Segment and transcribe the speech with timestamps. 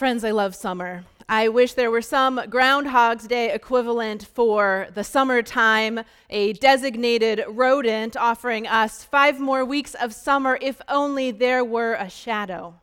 [0.00, 1.04] Friends, I love summer.
[1.28, 8.66] I wish there were some Groundhog's Day equivalent for the summertime, a designated rodent offering
[8.66, 12.76] us five more weeks of summer if only there were a shadow.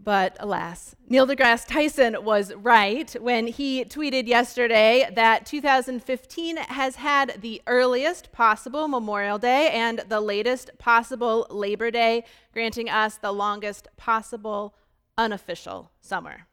[0.00, 7.42] But alas, Neil deGrasse Tyson was right when he tweeted yesterday that 2015 has had
[7.42, 12.24] the earliest possible Memorial Day and the latest possible Labor Day,
[12.54, 14.74] granting us the longest possible
[15.16, 16.46] unofficial summer.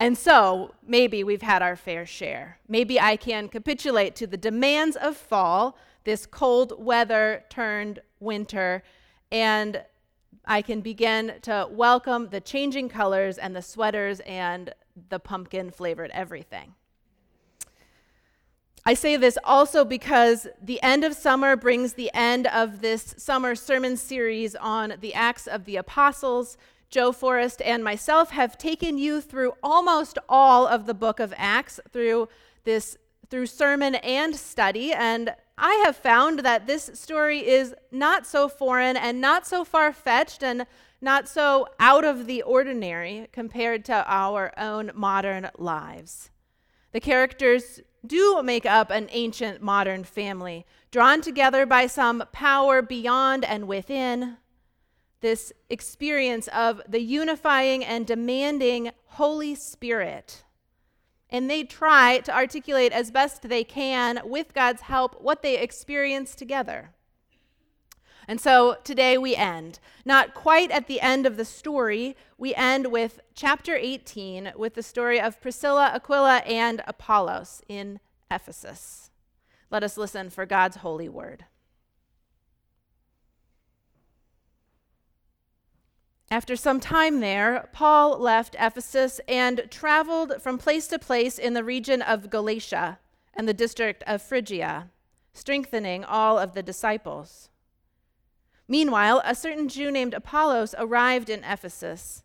[0.00, 2.58] And so maybe we've had our fair share.
[2.66, 8.82] Maybe I can capitulate to the demands of fall, this cold weather turned winter,
[9.30, 9.84] and
[10.44, 14.74] I can begin to welcome the changing colors and the sweaters and
[15.08, 16.74] the pumpkin flavored everything.
[18.84, 23.54] I say this also because the end of summer brings the end of this summer
[23.54, 26.56] sermon series on the Acts of the Apostles.
[26.92, 31.80] Joe Forrest and myself have taken you through almost all of the book of Acts
[31.90, 32.28] through
[32.64, 32.98] this
[33.30, 38.98] through sermon and study and I have found that this story is not so foreign
[38.98, 40.66] and not so far fetched and
[41.00, 46.30] not so out of the ordinary compared to our own modern lives.
[46.92, 53.44] The characters do make up an ancient modern family, drawn together by some power beyond
[53.44, 54.36] and within.
[55.22, 60.44] This experience of the unifying and demanding Holy Spirit
[61.32, 66.34] and they try to articulate as best they can, with God's help, what they experience
[66.34, 66.90] together.
[68.28, 72.92] And so today we end, not quite at the end of the story, we end
[72.92, 77.98] with chapter 18 with the story of Priscilla, Aquila, and Apollos in
[78.30, 79.10] Ephesus.
[79.70, 81.46] Let us listen for God's holy word.
[86.32, 91.62] After some time there, Paul left Ephesus and traveled from place to place in the
[91.62, 93.00] region of Galatia
[93.34, 94.88] and the district of Phrygia,
[95.34, 97.50] strengthening all of the disciples.
[98.66, 102.22] Meanwhile, a certain Jew named Apollos arrived in Ephesus.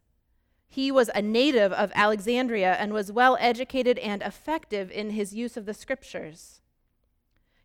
[0.69, 5.57] He was a native of Alexandria and was well educated and effective in his use
[5.57, 6.61] of the scriptures.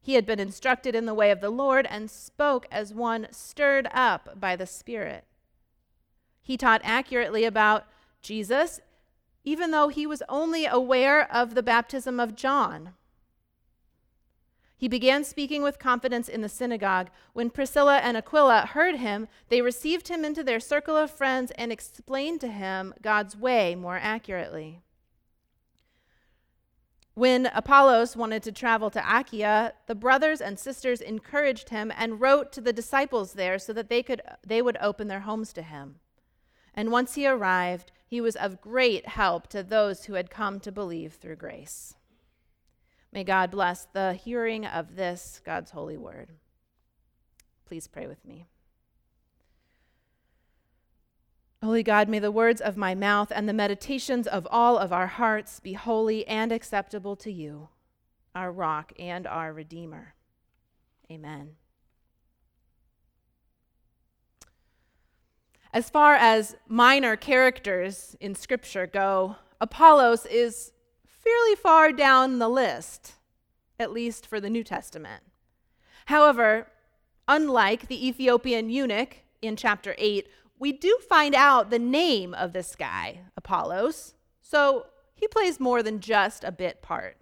[0.00, 3.86] He had been instructed in the way of the Lord and spoke as one stirred
[3.92, 5.24] up by the Spirit.
[6.42, 7.86] He taught accurately about
[8.20, 8.80] Jesus,
[9.44, 12.94] even though he was only aware of the baptism of John.
[14.76, 17.08] He began speaking with confidence in the synagogue.
[17.34, 21.70] When Priscilla and Aquila heard him, they received him into their circle of friends and
[21.70, 24.80] explained to him God's way more accurately.
[27.14, 32.50] When Apollos wanted to travel to Achaia, the brothers and sisters encouraged him and wrote
[32.52, 36.00] to the disciples there so that they, could, they would open their homes to him.
[36.74, 40.72] And once he arrived, he was of great help to those who had come to
[40.72, 41.94] believe through grace.
[43.12, 46.30] May God bless the hearing of this, God's holy word.
[47.66, 48.46] Please pray with me.
[51.62, 55.06] Holy God, may the words of my mouth and the meditations of all of our
[55.06, 57.68] hearts be holy and acceptable to you,
[58.34, 60.14] our rock and our redeemer.
[61.10, 61.50] Amen.
[65.74, 70.72] As far as minor characters in Scripture go, Apollos is
[71.06, 73.14] fairly far down the list,
[73.78, 75.22] at least for the New Testament.
[76.06, 76.66] However,
[77.26, 80.28] unlike the Ethiopian eunuch in chapter 8,
[80.58, 86.00] we do find out the name of this guy, Apollos, so he plays more than
[86.00, 87.16] just a bit part.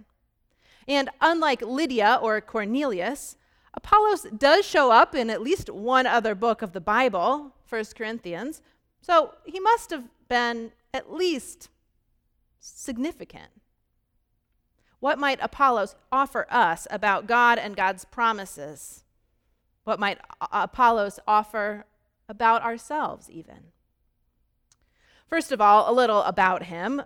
[0.88, 3.36] And unlike Lydia or Cornelius,
[3.74, 8.62] Apollos does show up in at least one other book of the Bible, 1 Corinthians,
[9.00, 11.68] so he must have been at least
[12.58, 13.50] significant.
[14.98, 19.04] What might Apollos offer us about God and God's promises?
[19.84, 20.18] What might
[20.52, 21.86] Apollos offer
[22.28, 23.72] about ourselves, even?
[25.26, 27.02] First of all, a little about him.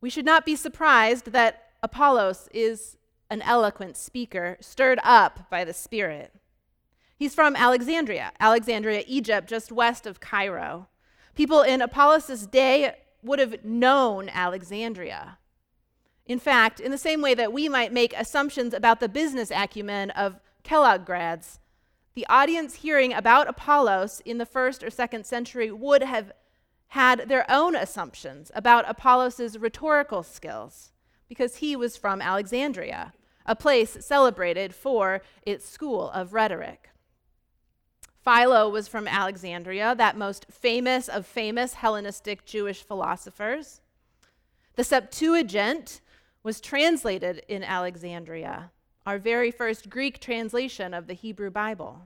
[0.00, 2.96] We should not be surprised that Apollos is
[3.30, 6.34] an eloquent speaker, stirred up by the Spirit.
[7.20, 10.88] He's from Alexandria, Alexandria, Egypt, just west of Cairo.
[11.34, 15.36] People in Apollos' day would have known Alexandria.
[16.24, 20.08] In fact, in the same way that we might make assumptions about the business acumen
[20.12, 21.60] of Kellogg grads,
[22.14, 26.32] the audience hearing about Apollos in the first or second century would have
[26.88, 30.92] had their own assumptions about Apollos' rhetorical skills
[31.28, 33.12] because he was from Alexandria
[33.44, 36.90] a place celebrated for its school of rhetoric.
[38.22, 43.80] Philo was from Alexandria, that most famous of famous Hellenistic Jewish philosophers.
[44.76, 46.00] The Septuagint
[46.42, 48.70] was translated in Alexandria,
[49.06, 52.02] our very first Greek translation of the Hebrew Bible.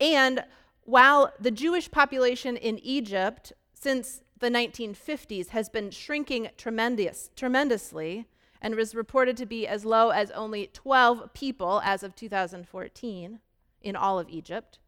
[0.00, 0.44] And
[0.84, 8.26] while the Jewish population in Egypt since the 1950s has been shrinking tremendous, tremendously
[8.60, 13.40] and was reported to be as low as only 12 people as of 2014
[13.82, 14.78] in all of Egypt.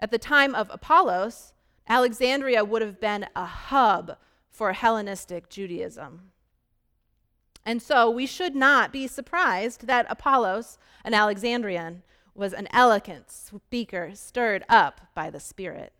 [0.00, 1.52] At the time of Apollos,
[1.88, 4.16] Alexandria would have been a hub
[4.50, 6.32] for Hellenistic Judaism.
[7.66, 12.02] And so we should not be surprised that Apollos, an Alexandrian,
[12.34, 15.92] was an eloquent speaker stirred up by the Spirit.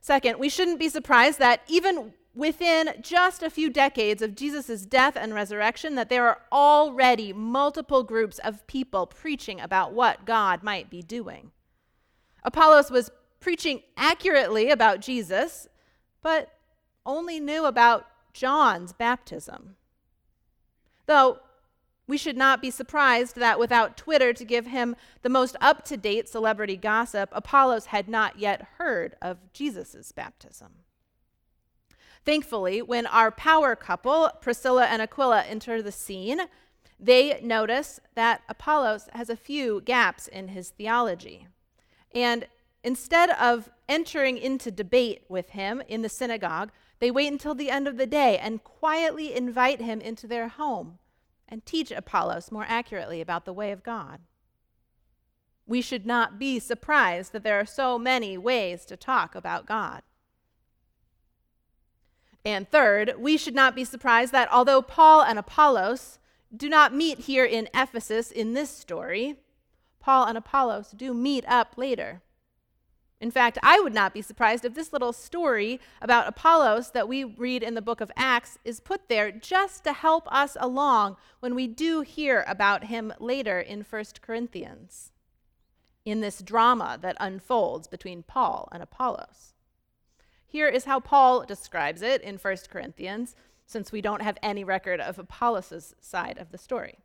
[0.00, 5.16] Second, we shouldn't be surprised that even within just a few decades of Jesus' death
[5.16, 10.88] and resurrection that there are already multiple groups of people preaching about what God might
[10.90, 11.50] be doing.
[12.44, 13.10] Apollos was
[13.40, 15.68] preaching accurately about Jesus,
[16.22, 16.50] but
[17.04, 19.76] only knew about John's baptism.
[21.06, 21.40] Though
[22.06, 25.96] we should not be surprised that without Twitter to give him the most up to
[25.96, 30.68] date celebrity gossip, Apollos had not yet heard of Jesus' baptism.
[32.28, 36.42] Thankfully, when our power couple, Priscilla and Aquila, enter the scene,
[37.00, 41.46] they notice that Apollos has a few gaps in his theology.
[42.14, 42.46] And
[42.84, 47.88] instead of entering into debate with him in the synagogue, they wait until the end
[47.88, 50.98] of the day and quietly invite him into their home
[51.48, 54.20] and teach Apollos more accurately about the way of God.
[55.66, 60.02] We should not be surprised that there are so many ways to talk about God.
[62.44, 66.18] And third, we should not be surprised that although Paul and Apollos
[66.56, 69.36] do not meet here in Ephesus in this story,
[70.00, 72.22] Paul and Apollos do meet up later.
[73.20, 77.24] In fact, I would not be surprised if this little story about Apollos that we
[77.24, 81.56] read in the book of Acts is put there just to help us along when
[81.56, 85.10] we do hear about him later in 1 Corinthians,
[86.04, 89.54] in this drama that unfolds between Paul and Apollos.
[90.50, 93.36] Here is how Paul describes it in 1 Corinthians,
[93.66, 96.98] since we don't have any record of Apollos' side of the story.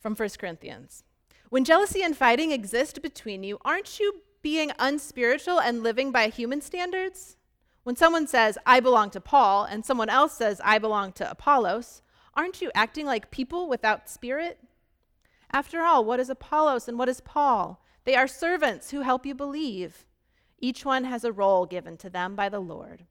[0.00, 1.04] From 1 Corinthians.
[1.48, 6.60] When jealousy and fighting exist between you, aren't you being unspiritual and living by human
[6.60, 7.36] standards?
[7.84, 12.02] When someone says, I belong to Paul, and someone else says, I belong to Apollos,
[12.34, 14.58] aren't you acting like people without spirit?
[15.52, 17.80] After all, what is Apollos and what is Paul?
[18.02, 20.04] They are servants who help you believe.
[20.58, 23.04] Each one has a role given to them by the Lord.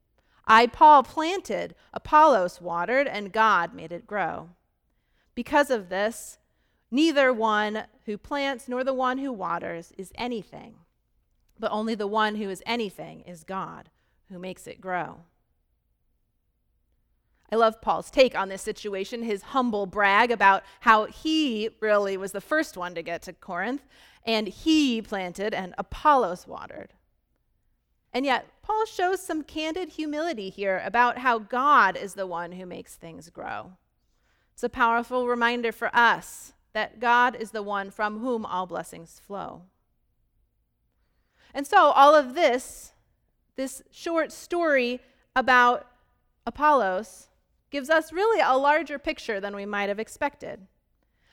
[0.46, 4.50] I, Paul, planted, Apollos watered, and God made it grow.
[5.34, 6.38] Because of this,
[6.90, 10.76] neither one who plants nor the one who waters is anything
[11.58, 13.88] but only the one who is anything is God,
[14.30, 15.20] who makes it grow.
[17.50, 22.32] I love Paul's take on this situation, his humble brag about how he really was
[22.32, 23.86] the first one to get to Corinth,
[24.24, 26.92] and he planted and Apollos watered.
[28.16, 32.64] And yet, Paul shows some candid humility here about how God is the one who
[32.64, 33.72] makes things grow.
[34.54, 39.20] It's a powerful reminder for us that God is the one from whom all blessings
[39.20, 39.64] flow.
[41.52, 42.92] And so, all of this,
[43.54, 45.02] this short story
[45.34, 45.86] about
[46.46, 47.28] Apollos,
[47.68, 50.66] gives us really a larger picture than we might have expected.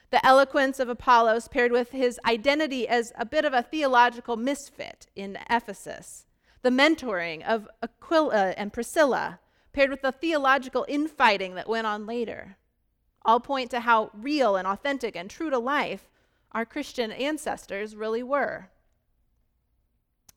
[0.09, 5.07] The eloquence of Apollos paired with his identity as a bit of a theological misfit
[5.15, 6.25] in Ephesus,
[6.63, 9.39] the mentoring of Aquila and Priscilla,
[9.73, 12.57] paired with the theological infighting that went on later,
[13.23, 16.09] all point to how real and authentic and true to life
[16.51, 18.69] our Christian ancestors really were.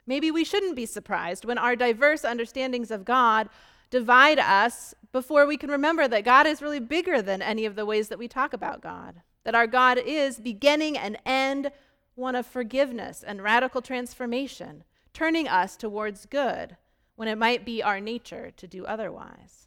[0.07, 3.49] Maybe we shouldn't be surprised when our diverse understandings of God
[3.91, 7.87] divide us before we can remember that God is really bigger than any of the
[7.87, 9.23] ways that we talk about God.
[9.45, 11.71] That our God is beginning and end,
[12.15, 14.85] one of forgiveness and radical transformation,
[15.17, 16.77] turning us towards good
[17.15, 19.67] when it might be our nature to do otherwise.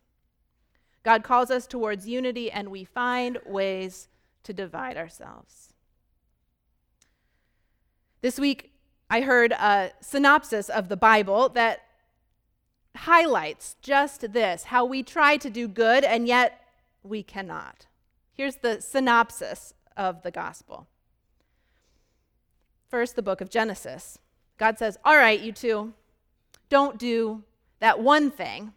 [1.02, 4.10] God calls us towards unity, and we find ways
[4.44, 5.74] to divide ourselves.
[8.22, 8.74] This week,
[9.10, 11.80] I heard a synopsis of the Bible that
[12.96, 16.62] highlights just this how we try to do good and yet
[17.02, 17.88] we cannot.
[18.34, 20.86] Here's the synopsis of the gospel.
[22.88, 24.20] First, the book of Genesis.
[24.60, 25.94] God says, All right, you two,
[26.70, 27.44] don't do
[27.80, 28.74] that one thing,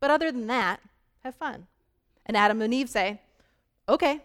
[0.00, 0.80] but other than that,
[1.22, 1.66] have fun.
[2.26, 3.20] And Adam and Eve say,
[3.88, 4.20] Okay.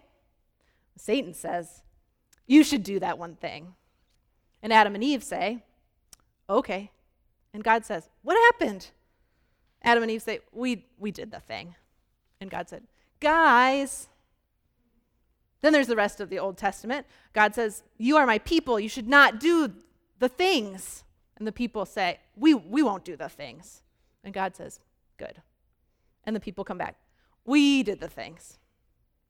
[0.98, 1.82] Satan says,
[2.48, 3.76] You should do that one thing.
[4.64, 5.64] And Adam and Eve say,
[6.50, 6.90] Okay.
[7.54, 8.88] And God says, What happened?
[9.84, 11.76] Adam and Eve say, We, we did the thing.
[12.40, 12.84] And God said,
[13.20, 14.08] Guys.
[15.62, 17.06] Then there's the rest of the Old Testament.
[17.34, 18.80] God says, You are my people.
[18.80, 19.74] You should not do
[20.24, 21.04] the things.
[21.36, 23.82] And the people say, We, we won't do the things.
[24.24, 24.80] And God says,
[25.18, 25.42] Good.
[26.24, 26.96] And the people come back,
[27.46, 28.58] We did the things.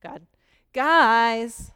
[0.02, 0.22] God,
[0.72, 1.72] guys.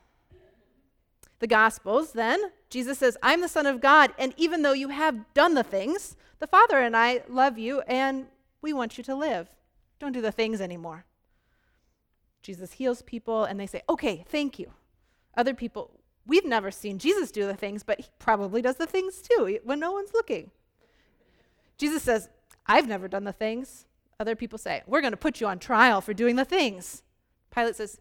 [1.40, 5.34] The Gospels, then, Jesus says, I'm the Son of God, and even though you have
[5.36, 8.26] done the things, the Father and I love you, and
[8.60, 9.48] we want you to live.
[10.00, 11.06] Don't do the things anymore.
[12.42, 14.72] Jesus heals people, and they say, Okay, thank you.
[15.36, 15.92] Other people,
[16.28, 19.80] we've never seen Jesus do the things, but he probably does the things too when
[19.80, 20.52] no one's looking.
[21.78, 22.30] Jesus says,
[22.66, 23.86] I've never done the things.
[24.20, 27.04] Other people say, We're going to put you on trial for doing the things.
[27.54, 28.00] Pilate says,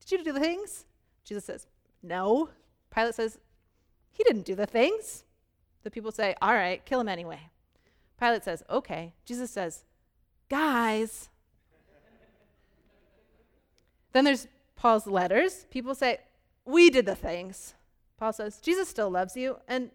[0.00, 0.84] Did you do the things?
[1.24, 1.66] Jesus says,
[2.02, 2.50] No.
[2.94, 3.38] Pilate says,
[4.12, 5.24] He didn't do the things.
[5.82, 7.40] The people say, All right, kill him anyway.
[8.18, 9.14] Pilate says, Okay.
[9.24, 9.84] Jesus says,
[10.48, 11.28] Guys.
[14.12, 14.46] then there's
[14.76, 15.66] Paul's letters.
[15.70, 16.18] People say,
[16.68, 17.74] We did the things.
[18.18, 19.90] Paul says, Jesus still loves you, and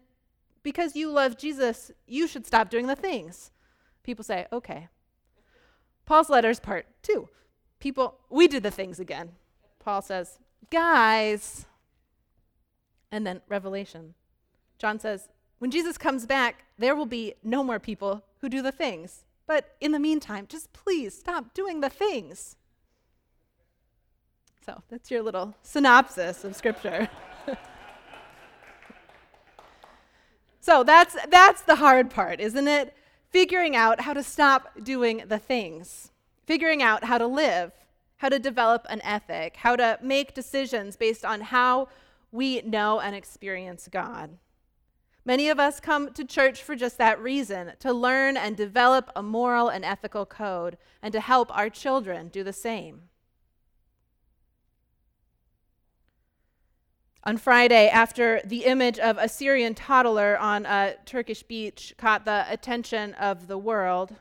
[0.64, 3.52] because you love Jesus, you should stop doing the things.
[4.02, 4.88] People say, Okay.
[6.04, 7.28] Paul's letters, part two.
[7.78, 9.30] People, we did the things again.
[9.78, 10.38] Paul says,
[10.70, 11.64] Guys,
[13.12, 14.14] and then Revelation.
[14.78, 15.28] John says,
[15.58, 19.24] when Jesus comes back, there will be no more people who do the things.
[19.46, 22.56] But in the meantime, just please stop doing the things.
[24.64, 27.10] So that's your little synopsis of Scripture.
[30.60, 32.96] so that's, that's the hard part, isn't it?
[33.28, 36.12] Figuring out how to stop doing the things,
[36.46, 37.72] figuring out how to live,
[38.18, 41.88] how to develop an ethic, how to make decisions based on how
[42.32, 44.38] we know and experience God.
[45.26, 49.22] Many of us come to church for just that reason to learn and develop a
[49.22, 53.02] moral and ethical code and to help our children do the same.
[57.26, 62.44] On Friday, after the image of a Syrian toddler on a Turkish beach caught the
[62.50, 64.14] attention of the world,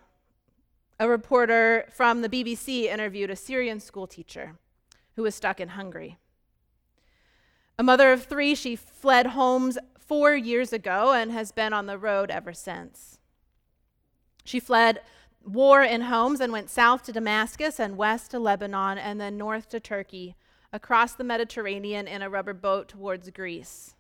[1.02, 4.56] a reporter from the BBC interviewed a Syrian schoolteacher
[5.18, 6.18] who was stuck in Hungary.
[7.78, 11.98] A mother of three, she fled Homs four years ago and has been on the
[11.98, 13.20] road ever since.
[14.46, 15.02] She fled
[15.46, 19.68] war in Homs and went south to Damascus and west to Lebanon and then north
[19.70, 20.38] to Turkey,
[20.74, 23.96] across the Mediterranean in a rubber boat towards Greece.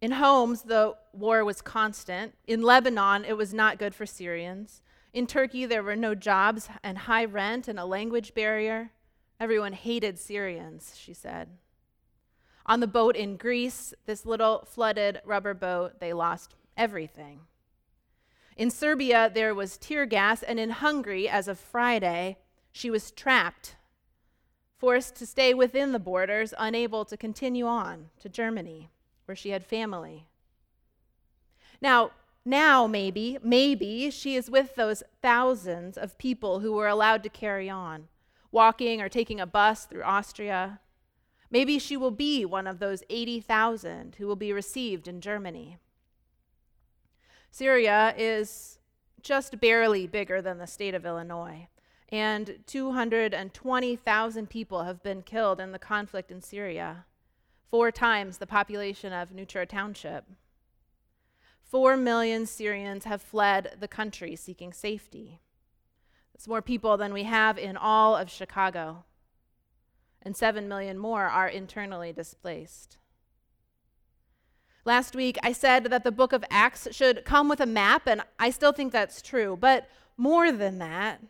[0.00, 2.34] In Homs, the war was constant.
[2.46, 4.82] In Lebanon, it was not good for Syrians.
[5.14, 8.90] In Turkey, there were no jobs and high rent and a language barrier.
[9.38, 11.48] Everyone hated Syrians, she said.
[12.66, 17.40] On the boat in Greece, this little flooded rubber boat, they lost everything.
[18.56, 22.38] In Serbia, there was tear gas, and in Hungary, as of Friday,
[22.72, 23.76] she was trapped,
[24.78, 28.90] forced to stay within the borders, unable to continue on to Germany,
[29.24, 30.26] where she had family.
[31.80, 32.10] Now,
[32.44, 37.70] now maybe, maybe she is with those thousands of people who were allowed to carry
[37.70, 38.08] on,
[38.50, 40.80] walking or taking a bus through Austria,
[41.54, 45.78] Maybe she will be one of those 80,000 who will be received in Germany.
[47.52, 48.80] Syria is
[49.22, 51.68] just barely bigger than the state of Illinois,
[52.10, 57.06] and 220,000 people have been killed in the conflict in Syria,
[57.70, 60.24] four times the population of New Trier Township.
[61.62, 65.40] Four million Syrians have fled the country seeking safety.
[66.32, 69.04] That's more people than we have in all of Chicago
[70.24, 72.96] and 7 million more are internally displaced.
[74.84, 78.22] Last week, I said that the book of Acts should come with a map, and
[78.38, 79.56] I still think that's true.
[79.58, 81.22] But more than that,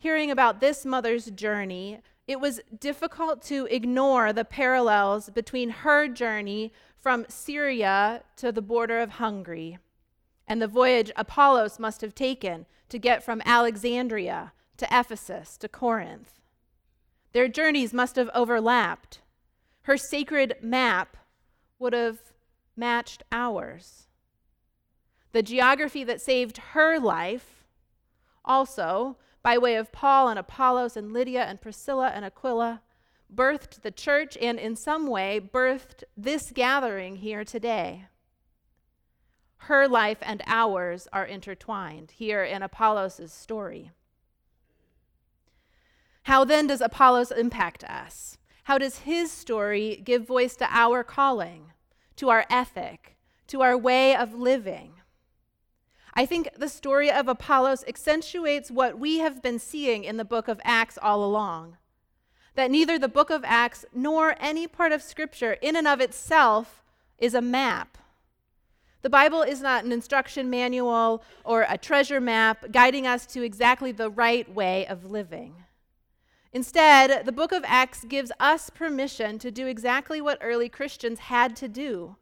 [0.00, 6.72] hearing about this mother's journey, it was difficult to ignore the parallels between her journey
[6.98, 9.78] from Syria to the border of Hungary
[10.50, 16.40] and the voyage Apollos must have taken to get from Alexandria to Ephesus to Corinth.
[17.32, 19.20] Their journeys must have overlapped.
[19.82, 21.16] Her sacred map
[21.78, 22.18] would have
[22.74, 24.08] matched ours.
[25.30, 27.64] The geography that saved her life,
[28.44, 32.82] also, by way of Paul and Apollos and Lydia and Priscilla and Aquila,
[33.32, 38.06] birthed the church and in some way birthed this gathering here today.
[39.64, 43.90] Her life and ours are intertwined here in Apollos' story.
[46.24, 48.38] How then does Apollos impact us?
[48.64, 51.72] How does his story give voice to our calling,
[52.16, 53.16] to our ethic,
[53.50, 54.99] to our way of living.
[56.14, 60.48] I think the story of Apollos accentuates what we have been seeing in the book
[60.48, 61.76] of Acts all along
[62.54, 66.82] that neither the book of Acts nor any part of Scripture, in and of itself,
[67.18, 67.96] is a map.
[69.02, 73.92] The Bible is not an instruction manual or a treasure map guiding us to exactly
[73.92, 75.64] the right way of living.
[76.52, 81.56] Instead, the book of Acts gives us permission to do exactly what early Christians had
[81.56, 82.16] to do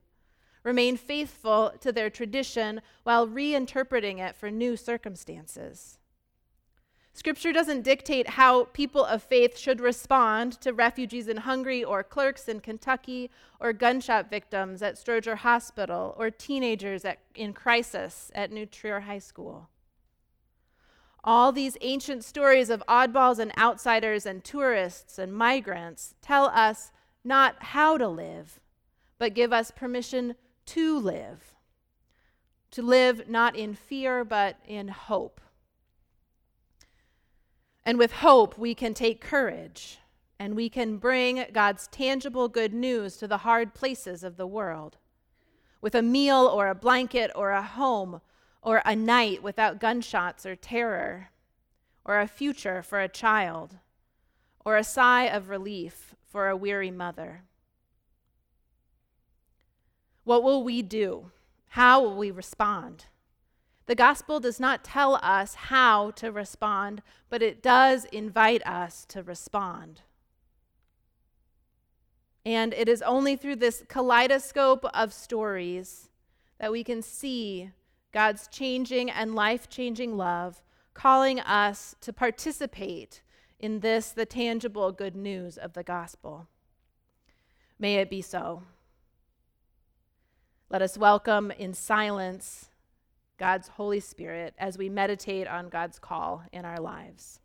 [0.64, 5.98] remain faithful to their tradition while reinterpreting it for new circumstances.
[7.18, 12.46] Scripture doesn't dictate how people of faith should respond to refugees in Hungary or clerks
[12.46, 18.66] in Kentucky or gunshot victims at Stroger Hospital or teenagers at, in crisis at New
[18.66, 19.68] Trier High School.
[21.24, 26.92] All these ancient stories of oddballs and outsiders and tourists and migrants tell us
[27.24, 28.60] not how to live,
[29.18, 30.36] but give us permission
[30.68, 31.54] to live.
[32.72, 35.40] To live not in fear, but in hope.
[37.84, 39.98] And with hope, we can take courage
[40.38, 44.98] and we can bring God's tangible good news to the hard places of the world.
[45.80, 48.20] With a meal or a blanket or a home
[48.62, 51.30] or a night without gunshots or terror,
[52.04, 53.76] or a future for a child,
[54.64, 57.44] or a sigh of relief for a weary mother.
[60.28, 61.30] What will we do?
[61.68, 63.06] How will we respond?
[63.86, 69.22] The gospel does not tell us how to respond, but it does invite us to
[69.22, 70.02] respond.
[72.44, 76.10] And it is only through this kaleidoscope of stories
[76.60, 77.70] that we can see
[78.12, 80.60] God's changing and life changing love
[80.92, 83.22] calling us to participate
[83.58, 86.48] in this, the tangible good news of the gospel.
[87.78, 88.64] May it be so.
[90.70, 92.68] Let us welcome in silence
[93.38, 97.40] God's Holy Spirit as we meditate on God's call in our lives.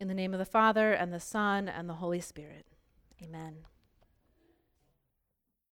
[0.00, 2.64] In the name of the Father, and the Son, and the Holy Spirit.
[3.22, 3.66] Amen.